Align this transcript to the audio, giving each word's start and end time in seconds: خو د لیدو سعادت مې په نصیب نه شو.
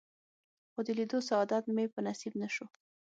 خو 0.71 0.79
د 0.87 0.89
لیدو 0.97 1.19
سعادت 1.29 1.63
مې 1.75 1.85
په 1.93 1.99
نصیب 2.07 2.33
نه 2.41 2.49
شو. 2.55 2.65